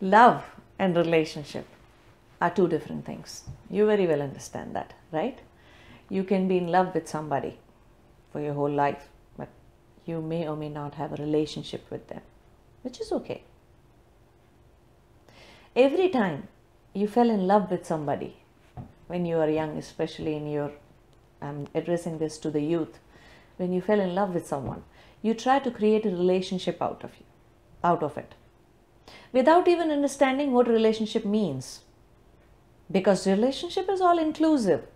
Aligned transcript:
love 0.00 0.42
and 0.78 0.96
relationship 0.96 1.66
are 2.40 2.50
two 2.50 2.68
different 2.68 3.04
things. 3.04 3.44
You 3.68 3.86
very 3.86 4.06
well 4.06 4.22
understand 4.22 4.74
that, 4.74 4.94
right? 5.12 5.38
You 6.08 6.24
can 6.24 6.48
be 6.48 6.56
in 6.56 6.68
love 6.68 6.94
with 6.94 7.08
somebody 7.08 7.58
for 8.32 8.40
your 8.40 8.54
whole 8.54 8.70
life, 8.70 9.08
but 9.36 9.48
you 10.06 10.22
may 10.22 10.48
or 10.48 10.56
may 10.56 10.68
not 10.68 10.94
have 10.94 11.12
a 11.12 11.22
relationship 11.22 11.90
with 11.90 12.08
them, 12.08 12.22
which 12.82 13.00
is 13.00 13.12
okay. 13.12 13.42
Every 15.76 16.08
time 16.08 16.48
you 16.94 17.06
fell 17.06 17.30
in 17.30 17.46
love 17.46 17.70
with 17.70 17.86
somebody 17.86 18.36
when 19.06 19.26
you 19.26 19.36
are 19.38 19.50
young, 19.50 19.76
especially 19.76 20.34
in 20.34 20.50
your, 20.50 20.72
I'm 21.42 21.66
addressing 21.74 22.18
this 22.18 22.38
to 22.38 22.50
the 22.50 22.62
youth, 22.62 22.98
when 23.56 23.72
you 23.72 23.80
fell 23.80 24.00
in 24.00 24.14
love 24.14 24.34
with 24.34 24.46
someone, 24.46 24.82
you 25.20 25.34
try 25.34 25.58
to 25.58 25.70
create 25.70 26.06
a 26.06 26.10
relationship 26.10 26.80
out 26.80 27.04
of 27.04 27.10
you, 27.18 27.26
out 27.84 28.02
of 28.02 28.16
it, 28.16 28.34
without 29.32 29.68
even 29.68 29.90
understanding 29.90 30.52
what 30.52 30.68
relationship 30.68 31.24
means. 31.24 31.80
Because 32.90 33.26
relationship 33.26 33.88
is 33.88 34.00
all 34.00 34.18
inclusive. 34.18 34.86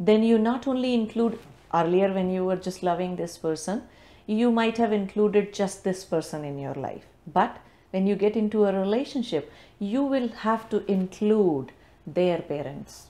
Then 0.00 0.22
you 0.22 0.38
not 0.38 0.66
only 0.66 0.94
include 0.94 1.38
earlier 1.74 2.12
when 2.12 2.30
you 2.30 2.44
were 2.44 2.56
just 2.56 2.82
loving 2.82 3.16
this 3.16 3.38
person, 3.38 3.82
you 4.26 4.50
might 4.50 4.78
have 4.78 4.92
included 4.92 5.52
just 5.52 5.84
this 5.84 6.04
person 6.04 6.44
in 6.44 6.58
your 6.58 6.74
life. 6.74 7.06
But 7.26 7.58
when 7.90 8.06
you 8.06 8.16
get 8.16 8.36
into 8.36 8.64
a 8.64 8.72
relationship, 8.72 9.52
you 9.78 10.02
will 10.02 10.28
have 10.28 10.68
to 10.70 10.90
include 10.90 11.72
their 12.06 12.38
parents, 12.38 13.08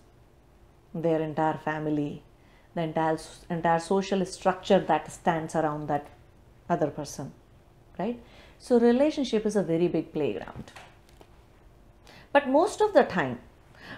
their 0.94 1.20
entire 1.20 1.58
family, 1.58 2.22
the 2.74 2.82
entire, 2.82 3.18
entire 3.50 3.78
social 3.78 4.24
structure 4.26 4.80
that 4.80 5.10
stands 5.12 5.54
around 5.54 5.88
that 5.88 6.08
other 6.68 6.88
person, 6.88 7.32
right? 7.98 8.18
So, 8.62 8.78
relationship 8.78 9.44
is 9.44 9.56
a 9.56 9.62
very 9.64 9.88
big 9.88 10.12
playground. 10.12 10.70
But 12.32 12.48
most 12.48 12.80
of 12.80 12.92
the 12.92 13.02
time, 13.02 13.40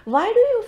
why 0.05 0.25
do 0.33 0.39
you 0.39 0.65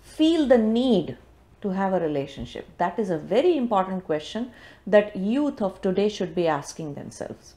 feel 0.00 0.46
the 0.46 0.56
need 0.56 1.18
to 1.60 1.68
have 1.68 1.92
a 1.92 2.00
relationship? 2.00 2.66
That 2.78 2.98
is 2.98 3.10
a 3.10 3.18
very 3.18 3.54
important 3.54 4.06
question 4.06 4.50
that 4.86 5.14
youth 5.14 5.60
of 5.60 5.82
today 5.82 6.08
should 6.08 6.34
be 6.34 6.48
asking 6.48 6.94
themselves. 6.94 7.52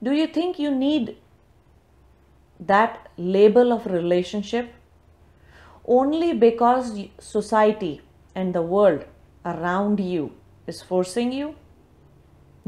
Do 0.00 0.12
you 0.12 0.28
think 0.28 0.60
you 0.60 0.70
need 0.70 1.16
that 2.60 3.08
label 3.18 3.72
of 3.72 3.84
relationship 3.86 4.72
only 5.84 6.34
because 6.34 6.96
society 7.18 8.00
and 8.36 8.54
the 8.54 8.62
world 8.62 9.06
around 9.44 9.98
you 9.98 10.30
is 10.68 10.82
forcing 10.82 11.32
you? 11.32 11.56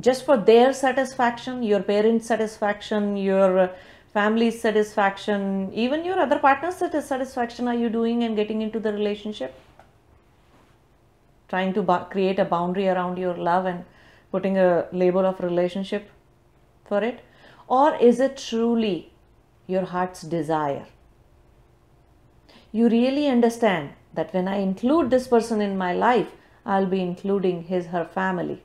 Just 0.00 0.24
for 0.24 0.36
their 0.36 0.72
satisfaction, 0.72 1.62
your 1.62 1.82
parents' 1.82 2.26
satisfaction, 2.26 3.16
your 3.16 3.58
uh, 3.58 3.68
family's 4.12 4.60
satisfaction, 4.60 5.70
even 5.74 6.04
your 6.04 6.18
other 6.18 6.38
partner's 6.38 6.76
satisfaction, 6.76 7.68
are 7.68 7.74
you 7.74 7.90
doing 7.90 8.24
and 8.24 8.34
getting 8.34 8.62
into 8.62 8.80
the 8.80 8.92
relationship? 8.92 9.54
Trying 11.48 11.74
to 11.74 12.06
create 12.10 12.38
a 12.38 12.44
boundary 12.44 12.88
around 12.88 13.18
your 13.18 13.36
love 13.36 13.66
and 13.66 13.84
putting 14.30 14.56
a 14.56 14.86
label 14.92 15.26
of 15.26 15.40
relationship 15.40 16.08
for 16.86 17.04
it? 17.04 17.20
Or 17.68 17.94
is 17.96 18.18
it 18.18 18.38
truly 18.38 19.12
your 19.66 19.84
heart's 19.84 20.22
desire? 20.22 20.86
You 22.72 22.88
really 22.88 23.28
understand 23.28 23.90
that 24.14 24.32
when 24.32 24.48
I 24.48 24.56
include 24.56 25.10
this 25.10 25.28
person 25.28 25.60
in 25.60 25.76
my 25.76 25.92
life, 25.92 26.32
I'll 26.64 26.86
be 26.86 27.00
including 27.00 27.64
his, 27.64 27.86
her 27.86 28.04
family. 28.04 28.62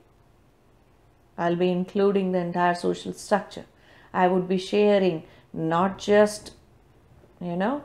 I'll 1.37 1.55
be 1.55 1.71
including 1.71 2.31
the 2.31 2.39
entire 2.39 2.75
social 2.75 3.13
structure. 3.13 3.65
I 4.13 4.27
would 4.27 4.47
be 4.47 4.57
sharing 4.57 5.23
not 5.53 5.97
just, 5.97 6.53
you 7.39 7.55
know, 7.55 7.83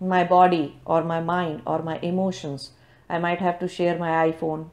my 0.00 0.24
body 0.24 0.78
or 0.84 1.04
my 1.04 1.20
mind 1.20 1.62
or 1.66 1.82
my 1.82 1.98
emotions. 1.98 2.70
I 3.08 3.18
might 3.18 3.40
have 3.40 3.58
to 3.60 3.68
share 3.68 3.98
my 3.98 4.30
iPhone. 4.30 4.70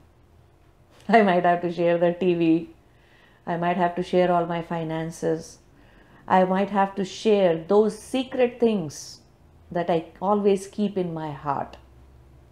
I 1.09 1.21
might 1.21 1.43
have 1.45 1.61
to 1.61 1.71
share 1.71 1.97
the 1.97 2.13
TV. 2.13 2.67
I 3.45 3.57
might 3.57 3.77
have 3.77 3.95
to 3.95 4.03
share 4.03 4.31
all 4.31 4.45
my 4.45 4.61
finances. 4.61 5.59
I 6.27 6.45
might 6.45 6.69
have 6.69 6.95
to 6.95 7.03
share 7.03 7.57
those 7.57 7.97
secret 7.97 8.59
things 8.59 9.21
that 9.71 9.89
I 9.89 10.05
always 10.21 10.67
keep 10.67 10.97
in 10.97 11.13
my 11.13 11.31
heart. 11.31 11.77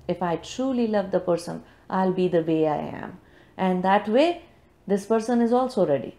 If 0.07 0.23
I 0.23 0.37
truly 0.37 0.87
love 0.87 1.11
the 1.11 1.19
person, 1.19 1.63
I'll 1.89 2.13
be 2.13 2.27
the 2.27 2.41
way 2.41 2.67
I 2.67 2.77
am. 2.77 3.19
And 3.57 3.83
that 3.83 4.07
way, 4.07 4.43
this 4.89 5.05
person 5.05 5.39
is 5.39 5.53
also 5.53 5.85
ready. 5.85 6.15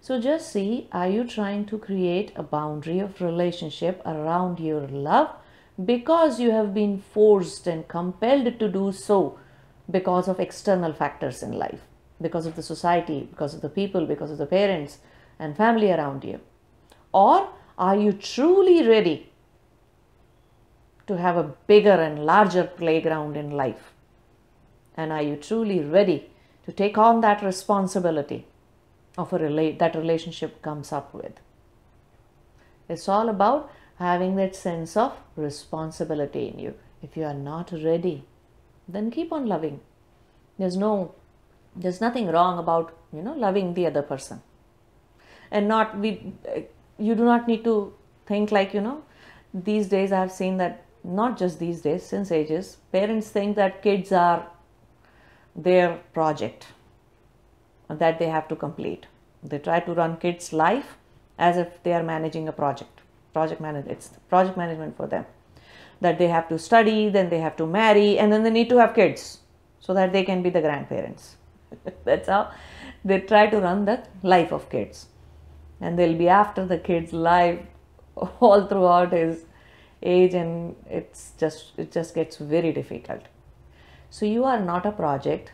So 0.00 0.20
just 0.20 0.50
see, 0.50 0.88
are 0.92 1.08
you 1.08 1.24
trying 1.24 1.66
to 1.66 1.78
create 1.78 2.32
a 2.34 2.42
boundary 2.42 2.98
of 3.00 3.20
relationship 3.20 4.00
around 4.06 4.58
your 4.58 4.88
love 4.88 5.30
because 5.84 6.40
you 6.40 6.50
have 6.50 6.72
been 6.72 6.98
forced 6.98 7.66
and 7.66 7.86
compelled 7.86 8.58
to 8.58 8.68
do 8.68 8.92
so 8.92 9.38
because 9.90 10.26
of 10.26 10.40
external 10.40 10.92
factors 10.92 11.42
in 11.42 11.52
life, 11.52 11.82
because 12.20 12.46
of 12.46 12.56
the 12.56 12.62
society, 12.62 13.28
because 13.30 13.54
of 13.54 13.60
the 13.60 13.68
people, 13.68 14.06
because 14.06 14.30
of 14.30 14.38
the 14.38 14.46
parents 14.46 14.98
and 15.38 15.56
family 15.56 15.92
around 15.92 16.24
you? 16.24 16.40
Or 17.12 17.50
are 17.76 17.96
you 17.96 18.12
truly 18.12 18.88
ready 18.88 19.30
to 21.06 21.18
have 21.18 21.36
a 21.36 21.54
bigger 21.66 22.00
and 22.08 22.24
larger 22.24 22.64
playground 22.64 23.36
in 23.36 23.50
life? 23.50 23.92
And 24.96 25.12
are 25.12 25.22
you 25.22 25.36
truly 25.36 25.80
ready 25.80 26.31
to 26.66 26.72
take 26.72 26.98
on 26.98 27.20
that 27.20 27.42
responsibility 27.42 28.46
of 29.18 29.32
a 29.32 29.38
rela- 29.38 29.78
that 29.78 29.94
relationship 29.94 30.60
comes 30.62 30.92
up 30.92 31.12
with? 31.14 31.40
It's 32.88 33.08
all 33.08 33.28
about 33.28 33.70
having 33.98 34.36
that 34.36 34.56
sense 34.56 34.96
of 34.96 35.12
responsibility 35.36 36.48
in 36.48 36.58
you. 36.58 36.74
If 37.02 37.16
you 37.16 37.24
are 37.24 37.34
not 37.34 37.72
ready, 37.72 38.24
then 38.88 39.10
keep 39.10 39.32
on 39.32 39.46
loving. 39.46 39.80
There's 40.58 40.76
no 40.76 41.14
there's 41.74 42.00
nothing 42.00 42.26
wrong 42.28 42.58
about 42.58 42.94
you 43.12 43.22
know 43.22 43.32
loving 43.32 43.74
the 43.74 43.86
other 43.86 44.02
person 44.02 44.42
and 45.50 45.68
not 45.68 45.96
we 45.98 46.32
you 46.98 47.14
do 47.14 47.24
not 47.24 47.48
need 47.48 47.64
to 47.64 47.92
think 48.26 48.52
like 48.52 48.74
you 48.74 48.80
know 48.80 49.02
these 49.54 49.88
days 49.88 50.12
i 50.12 50.20
have 50.20 50.32
seen 50.32 50.56
that 50.58 50.84
not 51.02 51.38
just 51.38 51.58
these 51.58 51.80
days 51.80 52.02
since 52.02 52.30
ages 52.30 52.76
parents 52.92 53.30
think 53.30 53.56
that 53.56 53.82
kids 53.82 54.12
are 54.12 54.46
their 55.54 56.00
project 56.12 56.68
that 57.88 58.18
they 58.18 58.26
have 58.26 58.48
to 58.48 58.56
complete. 58.56 59.06
They 59.42 59.58
try 59.58 59.80
to 59.80 59.94
run 59.94 60.16
kids 60.16 60.52
life 60.52 60.96
as 61.38 61.56
if 61.56 61.82
they 61.82 61.92
are 61.92 62.02
managing 62.02 62.48
a 62.48 62.52
project 62.52 63.00
project 63.32 63.62
manage 63.62 63.86
it's 63.86 64.08
project 64.28 64.56
management 64.56 64.96
for 64.96 65.06
them. 65.06 65.24
That 66.00 66.18
they 66.18 66.28
have 66.28 66.48
to 66.48 66.58
study 66.58 67.08
then 67.08 67.30
they 67.30 67.40
have 67.40 67.56
to 67.56 67.66
marry 67.66 68.18
and 68.18 68.32
then 68.32 68.42
they 68.42 68.50
need 68.50 68.68
to 68.70 68.78
have 68.78 68.94
kids 68.94 69.38
so 69.80 69.94
that 69.94 70.12
they 70.12 70.24
can 70.24 70.42
be 70.42 70.50
the 70.50 70.60
grandparents. 70.60 71.36
That's 72.04 72.28
how 72.28 72.52
they 73.04 73.20
try 73.20 73.46
to 73.48 73.60
run 73.60 73.84
the 73.84 74.04
life 74.22 74.52
of 74.52 74.68
kids. 74.70 75.06
And 75.80 75.98
they'll 75.98 76.16
be 76.16 76.28
after 76.28 76.66
the 76.66 76.78
kid's 76.78 77.12
life 77.12 77.60
all 78.40 78.66
throughout 78.66 79.12
his 79.12 79.44
age 80.02 80.34
and 80.34 80.76
it's 80.88 81.32
just 81.38 81.72
it 81.78 81.92
just 81.92 82.14
gets 82.14 82.36
very 82.36 82.72
difficult 82.72 83.22
so 84.12 84.26
you 84.26 84.44
are 84.44 84.60
not 84.60 84.84
a 84.84 84.92
project. 84.92 85.52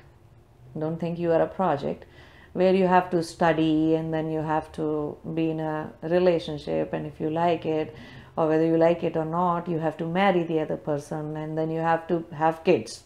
Don't 0.76 0.98
think 0.98 1.16
you 1.16 1.30
are 1.30 1.42
a 1.42 1.46
project 1.46 2.06
where 2.54 2.74
you 2.74 2.88
have 2.88 3.08
to 3.10 3.22
study 3.22 3.94
and 3.94 4.12
then 4.12 4.32
you 4.32 4.40
have 4.40 4.70
to 4.72 5.16
be 5.32 5.50
in 5.50 5.60
a 5.60 5.92
relationship 6.02 6.92
and 6.92 7.06
if 7.06 7.20
you 7.20 7.30
like 7.30 7.64
it 7.64 7.94
or 8.36 8.48
whether 8.48 8.66
you 8.66 8.76
like 8.76 9.04
it 9.04 9.16
or 9.16 9.24
not 9.24 9.68
you 9.68 9.78
have 9.78 9.96
to 9.98 10.06
marry 10.06 10.42
the 10.42 10.58
other 10.58 10.76
person 10.76 11.36
and 11.36 11.56
then 11.56 11.70
you 11.70 11.78
have 11.78 12.08
to 12.08 12.24
have 12.32 12.64
kids. 12.64 13.04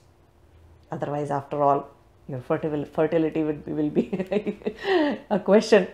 Otherwise 0.91 1.31
after 1.31 1.63
all 1.63 1.87
your 2.29 2.41
fertility 2.41 3.43
will, 3.43 3.91
be 3.91 4.07
a 5.31 5.39
question. 5.39 5.87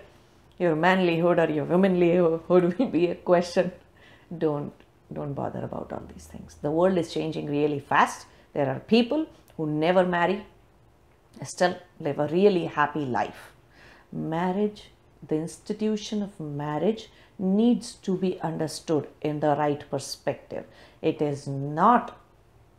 Your 0.61 0.77
manlyhood 0.77 1.49
or 1.49 1.53
your 1.53 1.67
womanlyhood 1.67 2.79
will 2.79 2.87
be 2.87 3.09
a 3.09 3.17
question. 3.17 3.73
Don't 4.47 4.73
don't 5.13 5.33
bother 5.33 5.65
about 5.65 5.93
all 5.93 6.07
these 6.15 6.27
things. 6.27 6.57
The 6.63 6.71
world 6.71 6.97
is 6.97 7.13
changing 7.13 7.47
really 7.51 7.81
fast. 7.81 8.27
There 8.53 8.69
are 8.69 8.79
people 8.79 9.27
who 9.59 9.67
never 9.67 10.07
marry 10.07 10.47
still 11.45 11.77
live 12.01 12.19
a 12.19 12.29
really 12.29 12.65
happy 12.65 13.05
life. 13.05 13.53
Marriage 14.11 14.85
the 15.27 15.37
institution 15.37 16.23
of 16.23 16.39
marriage 16.39 17.11
needs 17.39 17.95
to 17.95 18.17
be 18.17 18.41
understood 18.41 19.09
in 19.21 19.41
the 19.41 19.55
right 19.57 19.89
perspective. 19.91 20.65
It 21.03 21.21
is 21.21 21.47
not 21.47 22.19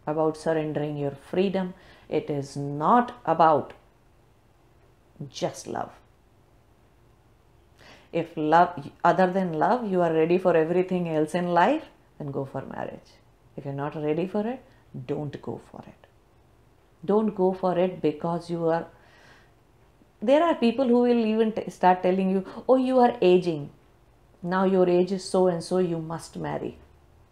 about 0.07 0.37
surrendering 0.37 0.97
your 0.97 1.11
freedom. 1.11 1.73
It 2.07 2.29
is 2.29 2.55
not 2.55 3.19
about 3.25 3.73
just 5.29 5.67
love. 5.67 5.91
If 8.11 8.35
love 8.35 8.89
other 9.03 9.31
than 9.31 9.53
love 9.53 9.89
you 9.91 10.01
are 10.01 10.13
ready 10.13 10.37
for 10.37 10.55
everything 10.55 11.07
else 11.09 11.35
in 11.35 11.53
life 11.53 11.83
then 12.17 12.31
go 12.31 12.45
for 12.45 12.61
marriage. 12.61 13.11
If 13.55 13.65
you're 13.65 13.73
not 13.73 13.95
ready 13.95 14.25
for 14.27 14.47
it 14.47 14.63
don't 15.05 15.39
go 15.41 15.61
for 15.69 15.83
it 15.85 16.08
don't 17.05 17.35
go 17.35 17.53
for 17.53 17.77
it 17.77 18.01
because 18.01 18.49
you 18.49 18.67
are 18.67 18.85
there 20.21 20.43
are 20.43 20.55
people 20.55 20.87
who 20.87 21.01
will 21.01 21.25
even 21.25 21.51
t- 21.51 21.69
start 21.69 22.01
telling 22.03 22.29
you 22.29 22.45
oh 22.67 22.75
you 22.75 22.99
are 22.99 23.15
aging 23.21 23.69
now 24.41 24.63
your 24.63 24.87
age 24.87 25.11
is 25.11 25.23
so 25.23 25.47
and 25.47 25.63
so, 25.63 25.79
you 25.79 25.99
must 25.99 26.37
marry. 26.37 26.77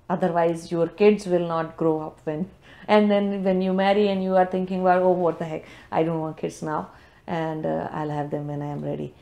Otherwise, 0.09 0.71
your 0.71 0.87
kids 0.87 1.25
will 1.25 1.47
not 1.47 1.77
grow 1.77 2.01
up 2.01 2.19
when. 2.23 2.49
And 2.89 3.11
then 3.11 3.43
when 3.43 3.61
you 3.61 3.73
marry 3.73 4.07
and 4.07 4.23
you 4.23 4.37
are 4.37 4.45
thinking, 4.45 4.81
well, 4.81 5.03
oh, 5.03 5.11
what 5.11 5.39
the 5.39 5.45
heck, 5.45 5.65
I 5.91 6.03
don't 6.03 6.21
want 6.21 6.37
kids 6.37 6.61
now, 6.61 6.91
and 7.27 7.65
uh, 7.65 7.89
I'll 7.91 8.09
have 8.09 8.29
them 8.31 8.47
when 8.47 8.61
I 8.61 8.67
am 8.67 8.81
ready 8.81 9.13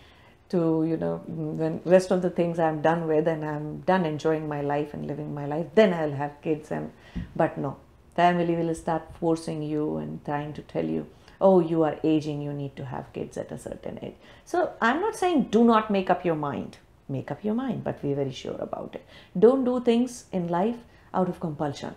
to 0.48 0.86
you 0.88 0.96
know 0.96 1.24
when 1.28 1.82
rest 1.86 2.12
of 2.12 2.22
the 2.22 2.30
things 2.30 2.60
i'm 2.60 2.80
done 2.80 3.08
with 3.08 3.28
and 3.28 3.44
i'm 3.44 3.80
done 3.80 4.06
enjoying 4.06 4.48
my 4.48 4.62
life 4.62 4.94
and 4.94 5.08
living 5.08 5.34
my 5.34 5.48
life 5.48 5.66
then 5.74 5.92
i'll 5.92 6.12
have 6.12 6.40
kids 6.44 6.70
and 6.70 6.92
but 7.36 7.58
no 7.58 7.76
family 8.16 8.56
will 8.56 8.74
start 8.76 9.04
forcing 9.20 9.62
you 9.62 9.98
and 9.98 10.24
trying 10.26 10.54
to 10.54 10.62
tell 10.62 10.86
you 10.86 11.06
oh 11.42 11.60
you 11.60 11.84
are 11.84 11.98
aging 12.04 12.42
you 12.42 12.54
need 12.54 12.76
to 12.76 12.86
have 12.86 13.12
kids 13.14 13.38
at 13.38 13.52
a 13.52 13.58
certain 13.58 14.00
age. 14.02 14.16
So 14.46 14.74
i'm 14.82 15.02
not 15.02 15.16
saying 15.16 15.44
do 15.56 15.64
not 15.64 15.92
make 15.92 16.10
up 16.10 16.26
your 16.26 16.36
mind. 16.36 16.78
Make 17.08 17.32
up 17.32 17.44
your 17.44 17.54
mind 17.54 17.84
but 17.84 18.02
be 18.02 18.14
very 18.14 18.32
sure 18.32 18.58
about 18.60 18.96
it. 18.96 19.06
Don't 19.38 19.64
do 19.64 19.80
things 19.80 20.26
in 20.32 20.48
life 20.48 20.78
out 21.14 21.30
of 21.30 21.40
compulsion. 21.40 21.96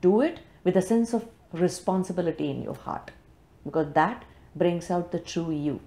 Do 0.00 0.20
it 0.20 0.40
with 0.62 0.76
a 0.76 0.82
sense 0.82 1.12
of 1.12 1.26
responsibility 1.52 2.50
in 2.50 2.62
your 2.62 2.74
heart 2.74 3.10
because 3.64 3.92
that 3.94 4.24
brings 4.54 4.90
out 4.90 5.12
the 5.12 5.18
true 5.18 5.50
you 5.50 5.80